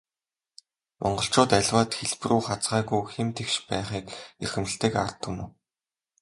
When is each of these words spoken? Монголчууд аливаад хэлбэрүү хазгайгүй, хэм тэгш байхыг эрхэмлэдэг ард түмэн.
Монголчууд 1.01 1.51
аливаад 1.59 1.91
хэлбэрүү 1.97 2.41
хазгайгүй, 2.47 3.01
хэм 3.13 3.27
тэгш 3.37 3.55
байхыг 3.67 4.05
эрхэмлэдэг 4.43 4.93
ард 5.03 5.17
түмэн. 5.23 5.49